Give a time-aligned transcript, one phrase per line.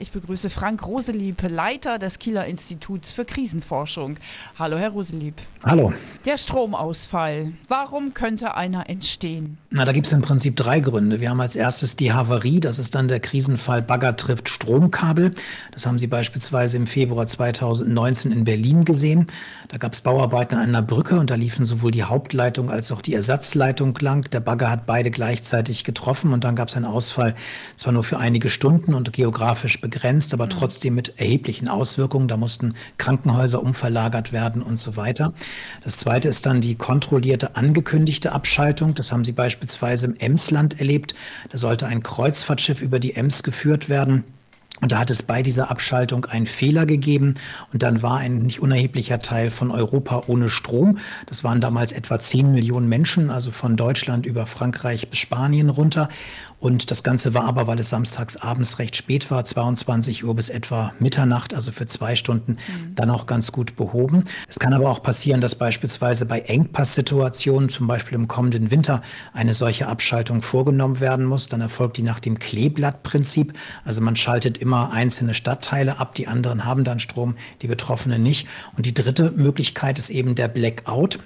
[0.00, 4.16] Ich begrüße Frank Roselieb, Leiter des Kieler Instituts für Krisenforschung.
[4.58, 5.34] Hallo, Herr Roselieb.
[5.62, 5.92] Hallo.
[6.24, 7.52] Der Stromausfall.
[7.68, 9.58] Warum könnte einer entstehen?
[9.68, 11.20] Na, da gibt es im Prinzip drei Gründe.
[11.20, 15.34] Wir haben als erstes die Havarie, das ist dann der Krisenfall Bagger trifft Stromkabel.
[15.72, 19.26] Das haben Sie beispielsweise im Februar 2019 in Berlin gesehen.
[19.68, 23.02] Da gab es Bauarbeiten an einer Brücke und da liefen sowohl die Hauptleitung als auch
[23.02, 24.30] die Ersatzleitung lang.
[24.30, 27.34] Der Bagger hat beide gleichzeitig getroffen und dann gab es einen Ausfall,
[27.76, 29.89] zwar nur für einige Stunden und geografisch begrenzt,
[30.32, 30.50] aber mhm.
[30.50, 32.28] trotzdem mit erheblichen Auswirkungen.
[32.28, 35.32] Da mussten Krankenhäuser umverlagert werden und so weiter.
[35.84, 38.94] Das zweite ist dann die kontrollierte angekündigte Abschaltung.
[38.94, 41.14] Das haben Sie beispielsweise im Emsland erlebt.
[41.50, 44.24] Da sollte ein Kreuzfahrtschiff über die Ems geführt werden.
[44.80, 47.34] Und da hat es bei dieser Abschaltung einen Fehler gegeben
[47.72, 50.98] und dann war ein nicht unerheblicher Teil von Europa ohne Strom.
[51.26, 56.08] Das waren damals etwa 10 Millionen Menschen, also von Deutschland über Frankreich bis Spanien runter.
[56.60, 60.50] Und das Ganze war aber, weil es samstags abends recht spät war, 22 Uhr bis
[60.50, 62.94] etwa Mitternacht, also für zwei Stunden, mhm.
[62.94, 64.24] dann auch ganz gut behoben.
[64.46, 69.00] Es kann aber auch passieren, dass beispielsweise bei Engpasssituationen, zum Beispiel im kommenden Winter,
[69.32, 71.48] eine solche Abschaltung vorgenommen werden muss.
[71.48, 73.54] Dann erfolgt die nach dem Kleeblattprinzip.
[73.84, 78.46] Also man schaltet immer einzelne Stadtteile ab, die anderen haben dann Strom, die Betroffenen nicht.
[78.76, 81.18] Und die dritte Möglichkeit ist eben der Blackout.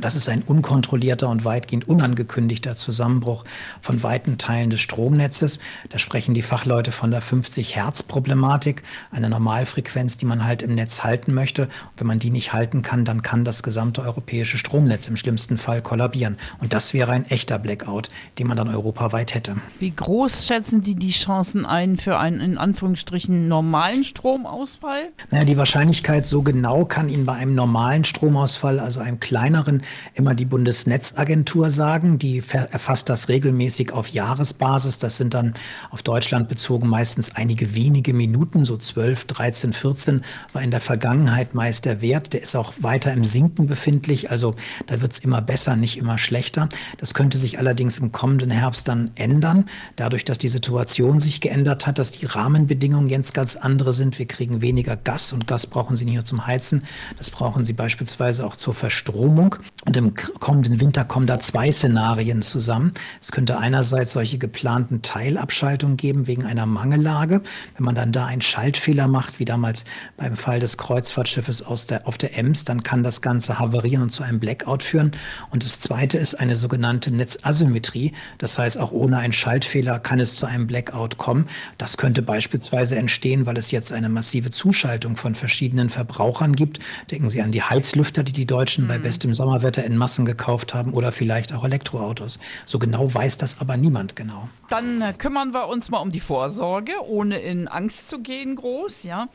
[0.00, 3.44] Das ist ein unkontrollierter und weitgehend unangekündigter Zusammenbruch
[3.80, 5.58] von weiten Teilen des Stromnetzes.
[5.88, 11.32] Da sprechen die Fachleute von der 50-Hertz-Problematik, einer Normalfrequenz, die man halt im Netz halten
[11.32, 11.62] möchte.
[11.62, 15.58] Und wenn man die nicht halten kann, dann kann das gesamte europäische Stromnetz im schlimmsten
[15.58, 16.38] Fall kollabieren.
[16.60, 19.56] Und das wäre ein echter Blackout, den man dann europaweit hätte.
[19.78, 25.10] Wie groß schätzen Sie die Chancen ein für einen in Anführungsstrichen normalen Stromausfall?
[25.30, 29.83] Naja, die Wahrscheinlichkeit so genau kann Ihnen bei einem normalen Stromausfall, also einem kleineren,
[30.14, 32.18] immer die Bundesnetzagentur sagen.
[32.18, 34.98] Die erfasst das regelmäßig auf Jahresbasis.
[34.98, 35.54] Das sind dann
[35.90, 41.54] auf Deutschland bezogen meistens einige wenige Minuten, so 12, 13, 14 war in der Vergangenheit
[41.54, 42.32] meist der Wert.
[42.32, 44.30] Der ist auch weiter im Sinken befindlich.
[44.30, 44.54] Also
[44.86, 46.68] da wird es immer besser, nicht immer schlechter.
[46.98, 51.86] Das könnte sich allerdings im kommenden Herbst dann ändern, dadurch, dass die Situation sich geändert
[51.86, 54.18] hat, dass die Rahmenbedingungen jetzt ganz andere sind.
[54.18, 56.84] Wir kriegen weniger Gas und Gas brauchen Sie nicht nur zum Heizen,
[57.18, 59.56] das brauchen Sie beispielsweise auch zur Verstromung.
[59.86, 62.94] Und im kommenden Winter kommen da zwei Szenarien zusammen.
[63.20, 67.42] Es könnte einerseits solche geplanten Teilabschaltungen geben wegen einer Mangellage.
[67.76, 69.84] Wenn man dann da einen Schaltfehler macht, wie damals
[70.16, 74.10] beim Fall des Kreuzfahrtschiffes aus der, auf der Ems, dann kann das Ganze havarieren und
[74.10, 75.12] zu einem Blackout führen.
[75.50, 78.12] Und das zweite ist eine sogenannte Netzasymmetrie.
[78.38, 81.46] Das heißt, auch ohne einen Schaltfehler kann es zu einem Blackout kommen.
[81.76, 86.78] Das könnte beispielsweise entstehen, weil es jetzt eine massive Zuschaltung von verschiedenen Verbrauchern gibt.
[87.10, 88.88] Denken Sie an die Heizlüfter, die die Deutschen mhm.
[88.88, 92.38] bei bestem Sommerwetter Starter in Massen gekauft haben oder vielleicht auch Elektroautos.
[92.66, 94.50] So genau weiß das aber niemand genau.
[94.68, 99.04] Dann äh, kümmern wir uns mal um die Vorsorge, ohne in Angst zu gehen groß,
[99.04, 99.28] ja.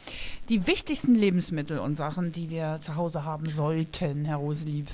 [0.47, 4.87] Die wichtigsten Lebensmittel und Sachen, die wir zu Hause haben sollten, Herr Roselieb.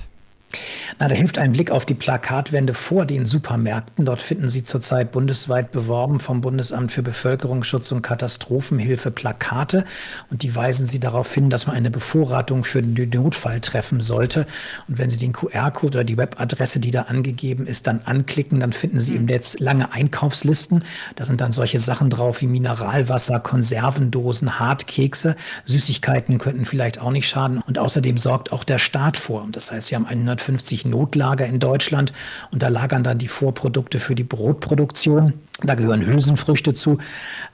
[0.98, 4.04] Na, da hilft ein Blick auf die Plakatwände vor den Supermärkten.
[4.04, 9.84] Dort finden Sie zurzeit bundesweit beworben vom Bundesamt für Bevölkerungsschutz und Katastrophenhilfe Plakate.
[10.30, 14.46] Und die weisen Sie darauf hin, dass man eine Bevorratung für den Notfall treffen sollte.
[14.88, 18.72] Und wenn Sie den QR-Code oder die Webadresse, die da angegeben ist, dann anklicken, dann
[18.72, 19.28] finden Sie im mhm.
[19.28, 20.84] Netz lange Einkaufslisten.
[21.16, 25.36] Da sind dann solche Sachen drauf wie Mineralwasser, Konservendosen, Hartkekse.
[25.64, 27.62] Süßigkeiten könnten vielleicht auch nicht schaden.
[27.66, 29.46] Und außerdem sorgt auch der Staat vor.
[29.50, 32.12] Das heißt, wir haben 150 150 Notlager in Deutschland
[32.52, 35.34] und da lagern dann die Vorprodukte für die Brotproduktion.
[35.62, 36.98] Da gehören Hülsenfrüchte zu.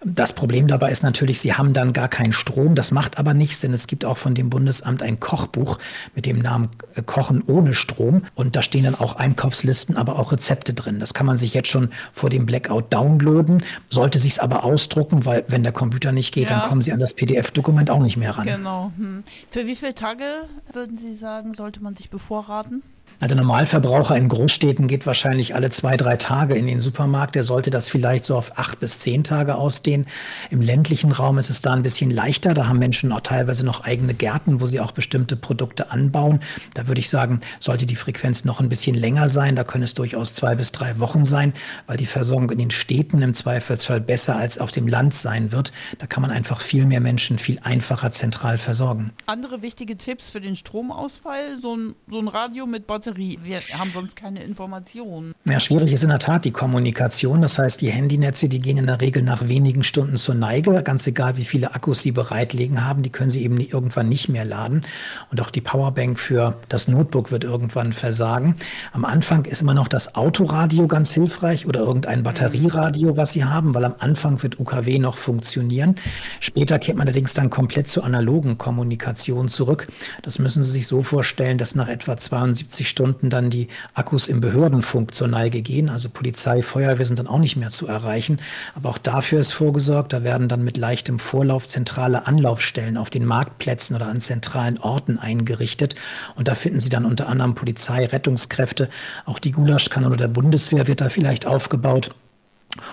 [0.04, 2.74] Das Problem dabei ist natürlich, sie haben dann gar keinen Strom.
[2.74, 5.78] Das macht aber nichts, denn es gibt auch von dem Bundesamt ein Kochbuch
[6.16, 8.22] mit dem Namen äh, Kochen ohne Strom.
[8.34, 10.98] Und da stehen dann auch Einkaufslisten, aber auch Rezepte drin.
[10.98, 15.24] Das kann man sich jetzt schon vor dem Blackout downloaden, sollte sich es aber ausdrucken,
[15.24, 16.58] weil wenn der Computer nicht geht, ja.
[16.58, 18.46] dann kommen Sie an das PDF-Dokument auch nicht mehr ran.
[18.46, 18.90] Genau.
[18.96, 19.22] Hm.
[19.50, 20.24] Für wie viele Tage
[20.72, 22.82] würden Sie sagen, sollte man sich bevorraten?
[23.28, 27.36] Der Normalverbraucher in Großstädten geht wahrscheinlich alle zwei, drei Tage in den Supermarkt.
[27.36, 30.06] Der sollte das vielleicht so auf acht bis zehn Tage ausdehnen.
[30.50, 32.52] Im ländlichen Raum ist es da ein bisschen leichter.
[32.52, 36.40] Da haben Menschen auch teilweise noch eigene Gärten, wo sie auch bestimmte Produkte anbauen.
[36.74, 39.54] Da würde ich sagen, sollte die Frequenz noch ein bisschen länger sein.
[39.54, 41.54] Da können es durchaus zwei bis drei Wochen sein,
[41.86, 45.72] weil die Versorgung in den Städten im Zweifelsfall besser als auf dem Land sein wird.
[45.98, 49.12] Da kann man einfach viel mehr Menschen viel einfacher zentral versorgen.
[49.26, 51.58] Andere wichtige Tipps für den Stromausfall?
[51.62, 53.38] So ein, so ein Radio mit Batterie.
[53.42, 55.32] Wir haben sonst keine Informationen.
[55.46, 57.40] Ja, schwierig ist in der Tat die Kommunikation.
[57.40, 60.82] Das heißt, die Handynetze, die gehen in der Regel nach wenigen Stunden zur Neige.
[60.82, 64.44] Ganz egal, wie viele Akkus sie bereitlegen haben, die können sie eben irgendwann nicht mehr
[64.44, 64.82] laden.
[65.30, 68.56] Und auch die Powerbank für das Notebook wird irgendwann versagen.
[68.92, 73.74] Am Anfang ist immer noch das Autoradio ganz hilfreich oder irgendein Batterieradio, was sie haben,
[73.74, 75.94] weil am Anfang wird UKW noch funktionieren.
[76.40, 79.88] Später kehrt man allerdings dann komplett zur analogen Kommunikation zurück.
[80.20, 84.40] Das müssen Sie sich so vorstellen, dass nach etwa 72 Stunden dann die Akkus im
[84.40, 85.88] Behördenfunk zur Neige gehen.
[85.88, 88.40] Also Polizei, Feuerwehr sind dann auch nicht mehr zu erreichen.
[88.74, 90.12] Aber auch dafür ist vorgesorgt.
[90.12, 95.18] Da werden dann mit leichtem Vorlauf zentrale Anlaufstellen auf den Marktplätzen oder an zentralen Orten
[95.18, 95.94] eingerichtet.
[96.36, 98.88] Und da finden Sie dann unter anderem Polizei, Rettungskräfte.
[99.24, 102.10] Auch die Gulaschkanone der Bundeswehr wird da vielleicht aufgebaut.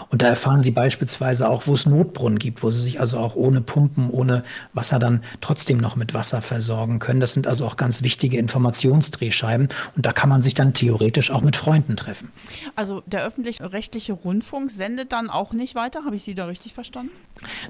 [0.10, 3.36] Und da erfahren Sie beispielsweise auch, wo es Notbrunnen gibt, wo Sie sich also auch
[3.36, 4.44] ohne Pumpen, ohne
[4.74, 7.22] Wasser dann trotzdem noch mit Wasser versorgen können.
[7.22, 9.70] Das sind also auch ganz wichtige Informationsdrehscheiben.
[9.96, 12.32] Und da kann man sich dann theoretisch auch mit Freunden treffen.
[12.76, 16.04] Also der öffentlich-rechtliche Rundfunk sendet dann auch nicht weiter.
[16.04, 17.12] Habe ich Sie da richtig verstanden?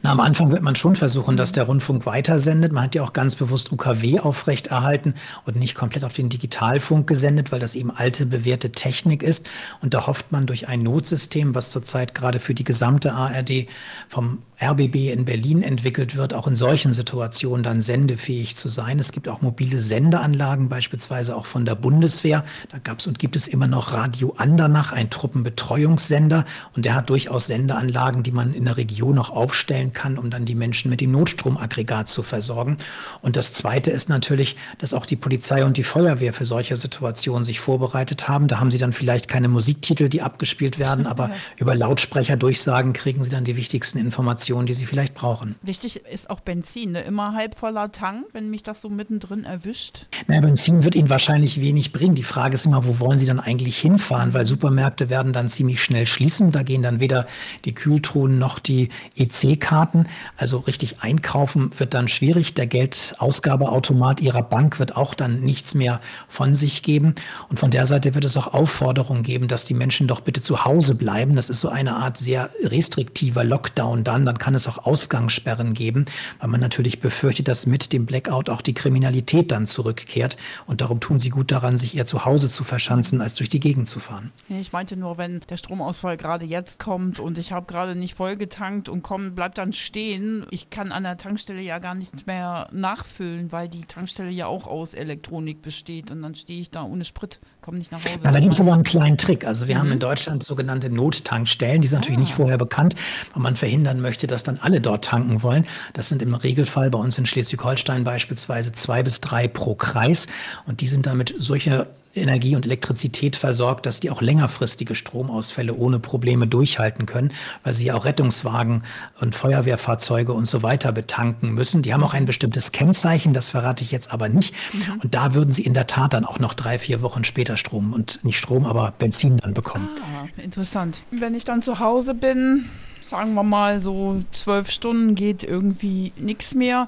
[0.02, 2.72] Na, am Anfang wird man schon versuchen, dass der Rundfunk weitersendet.
[2.72, 5.14] Man hat ja auch ganz bewusst UKW aufrechterhalten
[5.46, 9.48] und nicht komplett auf den Digitalfunk gesendet, weil das eben alte, bewährte Technik ist.
[9.82, 13.68] Und da hofft man durch ein Notsystem, was zurzeit derzeit gerade für die gesamte ARD
[14.08, 19.00] vom RBB in Berlin entwickelt wird, auch in solchen Situationen dann sendefähig zu sein.
[19.00, 22.44] Es gibt auch mobile Sendeanlagen, beispielsweise auch von der Bundeswehr.
[22.70, 26.44] Da gab es und gibt es immer noch Radio Andernach, ein Truppenbetreuungssender.
[26.76, 30.44] Und der hat durchaus Sendeanlagen, die man in der Region noch aufstellen kann, um dann
[30.44, 32.78] die Menschen mit dem Notstromaggregat zu versorgen.
[33.22, 37.46] Und das Zweite ist natürlich, dass auch die Polizei und die Feuerwehr für solche Situationen
[37.46, 38.50] sich vorbereitet haben.
[38.50, 43.32] Da haben sie dann vielleicht keine Musiktitel, die abgespielt werden, aber über Lautsprecherdurchsagen kriegen Sie
[43.32, 45.56] dann die wichtigsten Informationen, die Sie vielleicht brauchen.
[45.64, 47.02] Wichtig ist auch Benzin, ne?
[47.02, 50.06] immer halb voller Tank, wenn mich das so mittendrin erwischt.
[50.28, 52.14] Na, Benzin wird Ihnen wahrscheinlich wenig bringen.
[52.14, 54.36] Die Frage ist immer, wo wollen Sie dann eigentlich hinfahren?
[54.36, 56.52] Weil Supermärkte werden dann ziemlich schnell schließen.
[56.52, 57.26] Da gehen dann weder
[57.66, 60.06] die Kühltruhen noch die EC-Karten.
[60.38, 62.54] Also richtig einkaufen wird dann schwierig.
[62.54, 67.16] Der Geldausgabeautomat Ihrer Bank wird auch dann nichts mehr von sich geben.
[67.50, 70.66] Und von der Seite wird es auch Aufforderungen geben, dass die Menschen doch bitte zu
[70.66, 71.36] Hause bleiben.
[71.36, 76.06] Das ist so eine Art sehr restriktiver Lockdown dann, dann kann es auch Ausgangssperren geben,
[76.40, 80.38] weil man natürlich befürchtet, dass mit dem Blackout auch die Kriminalität dann zurückkehrt.
[80.68, 83.60] Und darum tun sie gut daran, sich eher zu Hause zu verschanzen, als durch die
[83.60, 84.32] Gegend zu fahren.
[84.50, 88.90] Ich meinte nur, wenn der Stromausfall gerade jetzt kommt und ich habe gerade nicht vollgetankt
[88.90, 90.46] und komm, bleib dann stehen.
[90.52, 94.68] Ich kann an der Tankstelle ja gar nicht mehr nachfüllen, weil die Tankstelle ja auch
[94.68, 96.12] aus Elektronik besteht.
[96.12, 98.26] Und dann stehe ich da ohne Sprit, komme nicht nach Hause.
[98.26, 99.46] Ja, da gibt es aber einen kleinen Trick.
[99.46, 99.80] Also wir mhm.
[99.80, 101.82] haben in Deutschland sogenannte Nottankstellen stellen.
[101.82, 102.22] Die sind natürlich ah.
[102.22, 102.96] nicht vorher bekannt,
[103.34, 105.66] weil man verhindern möchte, dass dann alle dort tanken wollen.
[105.94, 110.28] Das sind im Regelfall bei uns in Schleswig-Holstein beispielsweise zwei bis drei pro Kreis.
[110.66, 116.00] Und die sind damit solche Energie und Elektrizität versorgt, dass die auch längerfristige Stromausfälle ohne
[116.00, 117.32] Probleme durchhalten können,
[117.64, 118.84] weil sie ja auch Rettungswagen
[119.20, 121.82] und Feuerwehrfahrzeuge und so weiter betanken müssen.
[121.82, 124.56] Die haben auch ein bestimmtes Kennzeichen, das verrate ich jetzt aber nicht.
[124.74, 125.02] Mhm.
[125.04, 127.94] Und da würden sie in der Tat dann auch noch drei, vier Wochen später Strom
[127.94, 129.90] und nicht Strom, aber Benzin dann bekommen.
[130.02, 131.04] Ah, interessant.
[131.12, 132.66] Wenn ich dann zu Hause bin,
[133.06, 136.88] sagen wir mal so zwölf Stunden geht irgendwie nichts mehr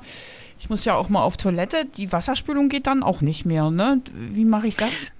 [0.61, 1.85] ich muss ja auch mal auf Toilette.
[1.85, 3.71] Die Wasserspülung geht dann auch nicht mehr.
[3.71, 3.99] Ne?
[4.13, 5.11] Wie mache ich das?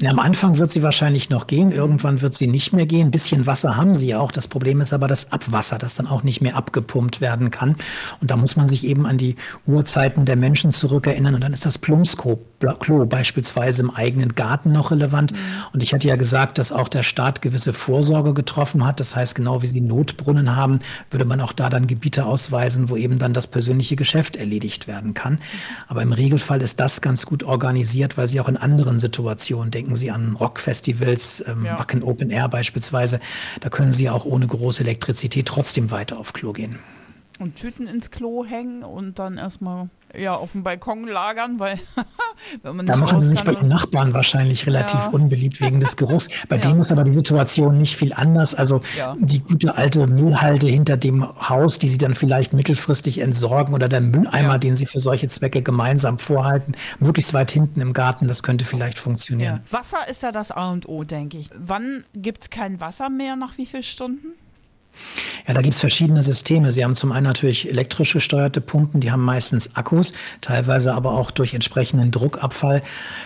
[0.00, 3.06] Ja, am Anfang wird sie wahrscheinlich noch gehen, irgendwann wird sie nicht mehr gehen.
[3.08, 4.32] Ein bisschen Wasser haben sie ja auch.
[4.32, 7.76] Das Problem ist aber das Abwasser, das dann auch nicht mehr abgepumpt werden kann.
[8.20, 9.36] Und da muss man sich eben an die
[9.66, 11.36] Urzeiten der Menschen zurückerinnern.
[11.36, 12.40] Und dann ist das Plumpsklo
[13.08, 15.30] beispielsweise im eigenen Garten noch relevant.
[15.30, 15.36] Mhm.
[15.74, 18.98] Und ich hatte ja gesagt, dass auch der Staat gewisse Vorsorge getroffen hat.
[18.98, 20.80] Das heißt, genau wie sie Notbrunnen haben,
[21.12, 25.14] würde man auch da dann Gebiete ausweisen, wo eben dann das persönliche Geschäft erledigt werden
[25.14, 25.38] kann.
[25.86, 29.83] Aber im Regelfall ist das ganz gut organisiert, weil sie auch in anderen Situationen denken
[29.84, 31.78] denken Sie an Rockfestivals, ähm, ja.
[31.78, 33.20] Wacken Open Air beispielsweise.
[33.60, 36.78] Da können Sie auch ohne große Elektrizität trotzdem weiter auf Klo gehen.
[37.38, 41.78] Und Tüten ins Klo hängen und dann erstmal ja, auf dem Balkon lagern, weil
[42.62, 45.08] wenn man Da machen sie sich bei den Nachbarn wahrscheinlich relativ ja.
[45.08, 46.28] unbeliebt wegen des Geruchs.
[46.48, 46.62] Bei ja.
[46.62, 48.54] denen ist aber die Situation nicht viel anders.
[48.54, 49.16] Also ja.
[49.18, 54.00] die gute alte Müllhalde hinter dem Haus, die sie dann vielleicht mittelfristig entsorgen oder der
[54.00, 58.64] Mülleimer, den sie für solche Zwecke gemeinsam vorhalten, möglichst weit hinten im Garten, das könnte
[58.64, 59.60] vielleicht funktionieren.
[59.70, 61.50] Wasser ist ja das A und O, denke ich.
[61.56, 64.34] Wann gibt es kein Wasser mehr, nach wie vielen Stunden?
[65.46, 66.72] Ja, da gibt es verschiedene Systeme.
[66.72, 71.30] Sie haben zum einen natürlich elektrisch gesteuerte Pumpen, die haben meistens Akkus, teilweise aber auch
[71.30, 72.82] durch entsprechenden Druckabfall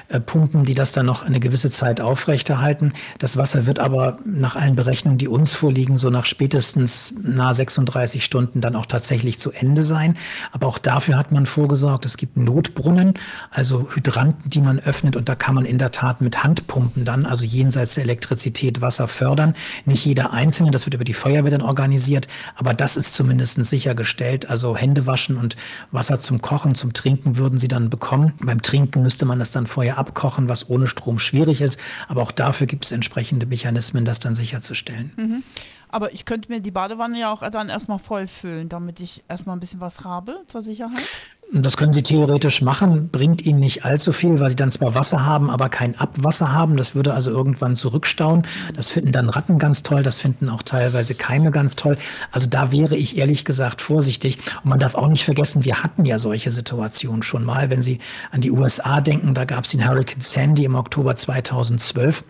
[0.09, 2.93] äh, Pumpen, die das dann noch eine gewisse Zeit aufrechterhalten.
[3.21, 8.25] Das Wasser wird aber nach allen Berechnungen, die uns vorliegen, so nach spätestens nahe 36
[8.25, 10.17] Stunden dann auch tatsächlich zu Ende sein.
[10.51, 12.05] Aber auch dafür hat man vorgesorgt.
[12.05, 13.15] Es gibt Notbrunnen,
[13.51, 17.27] also Hydranten, die man öffnet und da kann man in der Tat mit Handpumpen dann,
[17.27, 19.55] also jenseits der Elektrizität, Wasser fördern.
[19.85, 22.08] Nicht jeder einzelne, das wird über die Feuerwehr dann organisiert,
[22.57, 24.49] aber das ist zumindest sichergestellt.
[24.49, 25.57] Also Hände waschen und
[25.91, 28.35] Wasser zum Kochen, zum Trinken würden sie dann bekommen.
[28.41, 31.79] Beim Trinken müsste man das dann vorher abkochen, was ohne Strom schwierig ist.
[32.09, 35.13] Aber auch dafür gibt es entsprechende Mechanismen, das dann sicherzustellen.
[35.17, 35.43] Mhm.
[35.91, 39.57] Aber ich könnte mir die Badewanne ja auch dann erstmal voll füllen, damit ich erstmal
[39.57, 41.03] ein bisschen was habe zur Sicherheit.
[41.51, 45.25] Das können Sie theoretisch machen, bringt Ihnen nicht allzu viel, weil Sie dann zwar Wasser
[45.25, 46.77] haben, aber kein Abwasser haben.
[46.77, 48.43] Das würde also irgendwann zurückstauen.
[48.75, 51.97] Das finden dann Ratten ganz toll, das finden auch teilweise Keime ganz toll.
[52.33, 54.39] Also da wäre ich ehrlich gesagt vorsichtig.
[54.63, 57.71] Und man darf auch nicht vergessen, wir hatten ja solche Situationen schon mal.
[57.71, 57.99] Wenn Sie
[58.31, 62.25] an die USA denken, da gab es den Hurricane Sandy im Oktober 2012.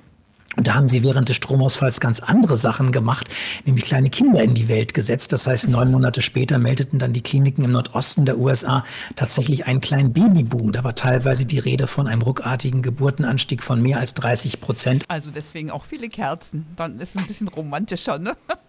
[0.57, 3.29] Und da haben sie während des Stromausfalls ganz andere Sachen gemacht,
[3.65, 5.33] nämlich kleine Kinder in die Welt gesetzt.
[5.33, 9.81] Das heißt, neun Monate später meldeten dann die Kliniken im Nordosten der USA tatsächlich einen
[9.81, 10.73] kleinen Babyboom.
[10.73, 15.05] Da war teilweise die Rede von einem ruckartigen Geburtenanstieg von mehr als 30 Prozent.
[15.09, 16.67] Also deswegen auch viele Kerzen.
[16.77, 18.37] Dann ist es ein bisschen romantischer, ne?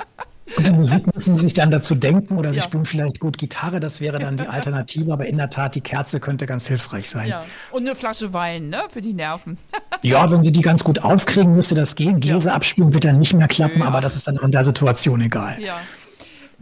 [0.60, 2.64] Und die Musik müssen Sie sich dann dazu denken oder Sie ja.
[2.64, 6.20] spielen vielleicht gut Gitarre, das wäre dann die Alternative, aber in der Tat, die Kerze
[6.20, 7.30] könnte ganz hilfreich sein.
[7.30, 7.46] Ja.
[7.72, 9.58] Und eine Flasche Wein, ne, für die Nerven.
[10.02, 12.20] ja, wenn Sie die ganz gut aufkriegen, müsste das gehen.
[12.20, 12.56] Gläser ja.
[12.58, 15.58] abspielen wird dann nicht mehr klappen, aber das ist dann in der Situation egal.
[15.62, 15.78] Ja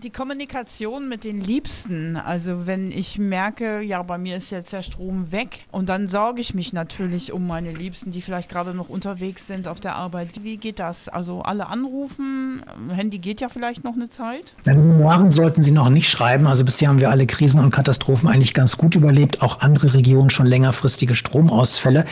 [0.03, 4.83] die Kommunikation mit den Liebsten, also wenn ich merke, ja, bei mir ist jetzt der
[4.83, 8.89] Strom weg und dann sorge ich mich natürlich um meine Liebsten, die vielleicht gerade noch
[8.89, 10.43] unterwegs sind auf der Arbeit.
[10.43, 11.09] Wie geht das?
[11.09, 14.55] Also alle anrufen, Handy geht ja vielleicht noch eine Zeit?
[14.65, 16.45] Memoiren sollten Sie noch nicht schreiben.
[16.45, 20.29] Also bisher haben wir alle Krisen und Katastrophen eigentlich ganz gut überlebt, auch andere Regionen
[20.29, 22.05] schon längerfristige Stromausfälle.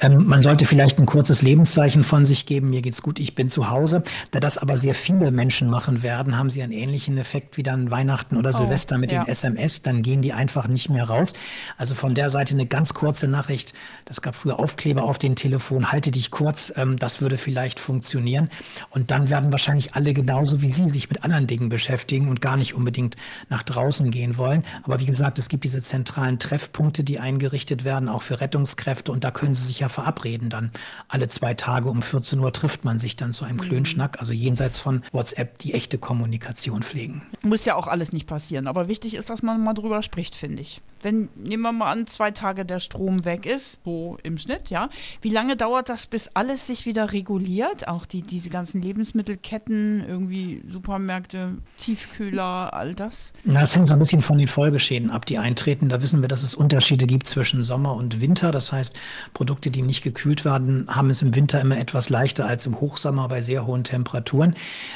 [0.00, 3.48] Ähm, man sollte vielleicht ein kurzes Lebenszeichen von sich geben, mir geht's gut, ich bin
[3.48, 4.02] zu Hause.
[4.32, 7.90] Da das aber sehr viele Menschen machen werden, haben Sie einen ähnlichen Effekt wie dann
[7.90, 9.22] Weihnachten oder oh, Silvester mit ja.
[9.22, 11.34] den SMS, dann gehen die einfach nicht mehr raus.
[11.76, 13.74] Also von der Seite eine ganz kurze Nachricht.
[14.04, 18.50] Das gab früher Aufkleber auf den Telefon, halte dich kurz, ähm, das würde vielleicht funktionieren.
[18.90, 22.56] Und dann werden wahrscheinlich alle genauso wie Sie sich mit anderen Dingen beschäftigen und gar
[22.56, 23.16] nicht unbedingt
[23.48, 24.64] nach draußen gehen wollen.
[24.82, 29.12] Aber wie gesagt, es gibt diese zentralen Treffpunkte, die eingerichtet werden, auch für Rettungskräfte.
[29.12, 30.70] Und da können Sie sich ja verabreden dann.
[31.08, 33.62] Alle zwei Tage um 14 Uhr trifft man sich dann zu einem mhm.
[33.62, 37.22] Klönschnack, also jenseits von WhatsApp die echte Kommunikation pflegen kriegen.
[37.42, 40.62] Muss ja auch alles nicht passieren, aber wichtig ist, dass man mal drüber spricht, finde
[40.62, 40.80] ich.
[41.02, 44.88] Wenn, nehmen wir mal an, zwei Tage der Strom weg ist, so im Schnitt, ja.
[45.22, 47.88] Wie lange dauert das, bis alles sich wieder reguliert?
[47.88, 53.32] Auch die, diese ganzen Lebensmittelketten, irgendwie Supermärkte, Tiefkühler, all das?
[53.44, 55.88] Na, das hängt so ein bisschen von den Folgeschäden ab, die eintreten.
[55.88, 58.50] Da wissen wir, dass es Unterschiede gibt zwischen Sommer und Winter.
[58.50, 58.96] Das heißt,
[59.34, 63.28] Produkte, die nicht gekühlt werden, haben es im Winter immer etwas leichter als im Hochsommer
[63.28, 64.54] bei sehr hohen Temperaturen.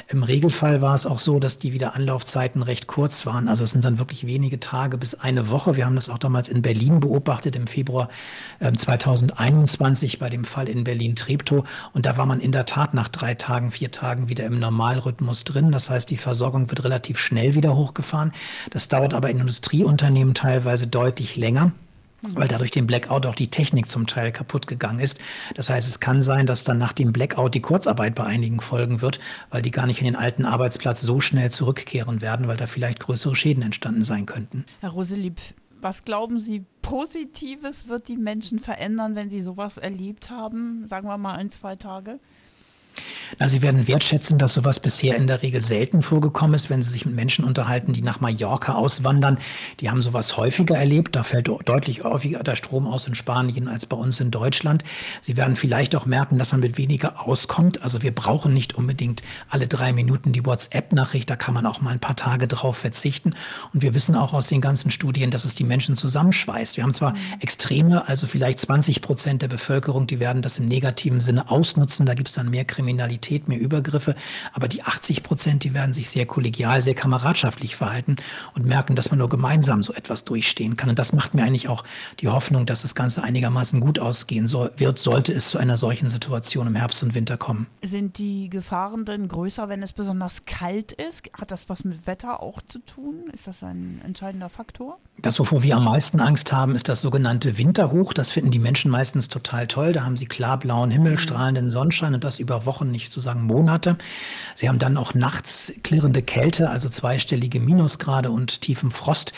[0.09, 3.49] Im Regelfall war es auch so, dass die Wiederanlaufzeiten recht kurz waren.
[3.49, 5.77] Also es sind dann wirklich wenige Tage bis eine Woche.
[5.77, 8.09] Wir haben das auch damals in Berlin beobachtet im Februar
[8.61, 11.65] äh, 2021 bei dem Fall in Berlin-Treptow.
[11.93, 15.45] Und da war man in der Tat nach drei Tagen, vier Tagen wieder im Normalrhythmus
[15.45, 15.73] drin.
[15.73, 18.33] Das heißt, die Versorgung wird relativ schnell wieder hochgefahren.
[18.71, 21.73] Das dauert aber in Industrieunternehmen teilweise deutlich länger
[22.33, 25.21] weil dadurch dem Blackout auch die Technik zum Teil kaputt gegangen ist.
[25.55, 29.01] Das heißt, es kann sein, dass dann nach dem Blackout die Kurzarbeit bei einigen folgen
[29.01, 29.21] wird,
[29.51, 33.01] weil die gar nicht in den alten Arbeitsplatz so schnell zurückkehren werden, weil da vielleicht
[33.01, 34.65] größere Schäden entstanden sein könnten.
[34.81, 35.41] Herr Roselieb,
[35.85, 40.89] was glauben Sie, Positives wird die Menschen verändern, wenn sie sowas erlebt haben?
[40.89, 42.19] Sagen wir mal ein, zwei Tage?
[43.39, 46.91] Na, Sie werden wertschätzen, dass sowas bisher in der Regel selten vorgekommen ist, wenn Sie
[46.91, 49.39] sich mit Menschen unterhalten, die nach Mallorca auswandern.
[49.81, 51.17] Die haben sowas häufiger erlebt.
[51.17, 54.85] Da fällt deutlich häufiger der Strom aus in Spanien als bei uns in Deutschland.
[55.21, 57.83] Sie werden vielleicht auch merken, dass man mit weniger auskommt.
[57.83, 61.29] Also wir brauchen nicht unbedingt alle drei Minuten die WhatsApp-Nachricht.
[61.29, 63.35] Da kann man auch mal ein paar Tage drauf verzichten.
[63.73, 66.77] Und wir wissen auch aus den ganzen Studien, dass es die Menschen zusammenschweißt.
[66.77, 67.19] Wir haben zwar mhm.
[67.41, 72.07] Extreme, also vielleicht 20 Prozent der Bevölkerung, die werden das im negativen Sinne ausnutzen.
[72.07, 74.15] Da gibt es dann mehr Kriminalität Kriminalität, mehr Übergriffe.
[74.53, 78.17] Aber die 80 Prozent, die werden sich sehr kollegial, sehr kameradschaftlich verhalten
[78.55, 80.91] und merken, dass man nur gemeinsam so etwas durchstehen kann.
[80.91, 81.85] Und das macht mir eigentlich auch
[82.21, 86.11] die Hoffnung, dass das Ganze einigermaßen gut ausgehen soll, wird, sollte es zu einer solchen
[86.11, 87.67] Situation im Herbst und Winter kommen.
[87.83, 91.31] Sind die Gefahren denn größer, wenn es besonders kalt ist?
[91.39, 93.31] Hat das was mit Wetter auch zu tun?
[93.33, 94.99] Ist das ein entscheidender Faktor?
[95.23, 98.13] Das, wovor wir am meisten Angst haben, ist das sogenannte Winterhoch.
[98.13, 99.93] Das finden die Menschen meistens total toll.
[99.93, 101.19] Da haben sie klarblauen Himmel, mhm.
[101.19, 103.97] strahlenden Sonnenschein und das über Wochen Wochen, nicht zu sagen Monate.
[104.57, 109.33] Sie haben dann auch nachts klirrende Kälte, also zweistellige Minusgrade und tiefen Frost.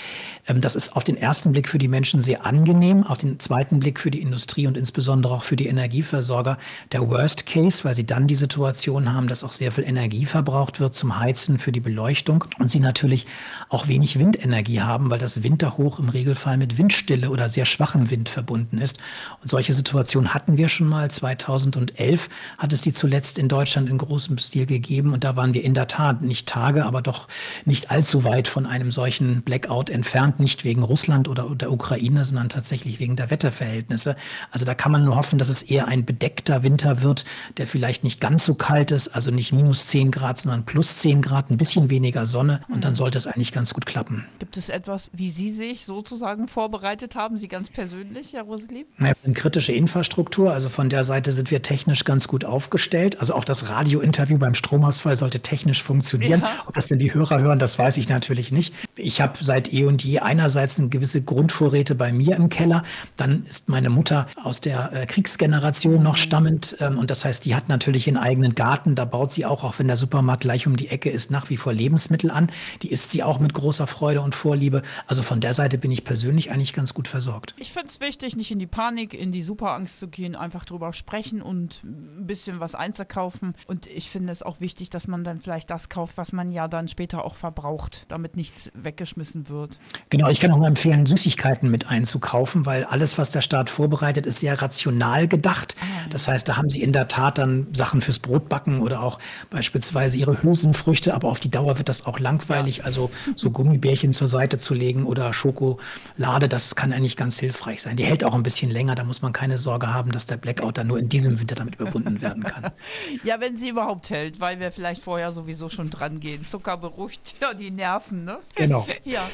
[0.48, 3.78] Ähm, das ist auf den ersten Blick für die Menschen sehr angenehm, auf den zweiten
[3.78, 6.56] Blick für die Industrie und insbesondere auch für die Energieversorger
[6.92, 10.80] der Worst Case, weil sie dann die Situation haben, dass auch sehr viel Energie verbraucht
[10.80, 13.26] wird zum Heizen, für die Beleuchtung und sie natürlich
[13.68, 18.30] auch wenig Windenergie haben, weil das Winterhoch im Regelfall mit Windstille oder sehr schwachem Wind
[18.30, 18.98] verbunden ist.
[19.42, 21.10] Und solche Situationen hatten wir schon mal.
[21.10, 25.64] 2011 hat es die zuletzt in Deutschland in großem Stil gegeben und da waren wir
[25.64, 27.28] in der Tat nicht Tage, aber doch
[27.64, 32.48] nicht allzu weit von einem solchen Blackout entfernt, nicht wegen Russland oder der Ukraine, sondern
[32.48, 34.16] tatsächlich wegen der Wetterverhältnisse.
[34.50, 37.24] Also da kann man nur hoffen, dass es eher ein bedeckter Winter wird,
[37.56, 41.22] der vielleicht nicht ganz so kalt ist, also nicht minus 10 Grad, sondern plus 10
[41.22, 44.24] Grad, ein bisschen weniger Sonne und dann sollte es eigentlich ganz gut klappen.
[44.38, 48.86] Gibt es etwas, wie Sie sich sozusagen vorbereitet haben, Sie ganz persönlich, Herr Roselieb?
[49.00, 53.15] Ja, kritische Infrastruktur, also von der Seite sind wir technisch ganz gut aufgestellt.
[53.18, 56.40] Also auch das Radiointerview beim Stromausfall sollte technisch funktionieren.
[56.40, 56.50] Ja.
[56.66, 58.74] Ob das denn die Hörer hören, das weiß ich natürlich nicht.
[58.98, 62.82] Ich habe seit eh und je einerseits eine gewisse Grundvorräte bei mir im Keller.
[63.16, 67.54] Dann ist meine Mutter aus der äh, Kriegsgeneration noch stammend ähm, und das heißt, die
[67.54, 68.94] hat natürlich einen eigenen Garten.
[68.94, 71.58] Da baut sie auch, auch wenn der Supermarkt gleich um die Ecke ist, nach wie
[71.58, 72.50] vor Lebensmittel an.
[72.82, 74.80] Die isst sie auch mit großer Freude und Vorliebe.
[75.06, 77.54] Also von der Seite bin ich persönlich eigentlich ganz gut versorgt.
[77.58, 80.94] Ich finde es wichtig, nicht in die Panik, in die Superangst zu gehen, einfach drüber
[80.94, 83.54] sprechen und ein bisschen was einzukaufen.
[83.66, 86.66] Und ich finde es auch wichtig, dass man dann vielleicht das kauft, was man ja
[86.66, 89.78] dann später auch verbraucht, damit nichts weggeschmissen wird.
[90.08, 94.24] Genau, ich kann auch mal empfehlen, Süßigkeiten mit einzukaufen, weil alles, was der Staat vorbereitet,
[94.24, 95.76] ist sehr rational gedacht.
[95.80, 99.18] Ah, das heißt, da haben sie in der Tat dann Sachen fürs Brotbacken oder auch
[99.50, 102.78] beispielsweise ihre Hülsenfrüchte, aber auf die Dauer wird das auch langweilig.
[102.78, 102.84] Ja.
[102.84, 107.96] Also so Gummibärchen zur Seite zu legen oder Schokolade, das kann eigentlich ganz hilfreich sein.
[107.96, 110.78] Die hält auch ein bisschen länger, da muss man keine Sorge haben, dass der Blackout
[110.78, 112.70] dann nur in diesem Winter damit überwunden werden kann.
[113.24, 116.46] ja, wenn sie überhaupt hält, weil wir vielleicht vorher sowieso schon dran gehen.
[116.46, 118.38] Zucker beruhigt ja die Nerven, ne?
[118.84, 118.98] Genau.
[119.04, 119.26] ja.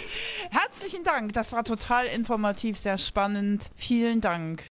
[0.51, 3.71] Herzlichen Dank, das war total informativ, sehr spannend.
[3.75, 4.71] Vielen Dank.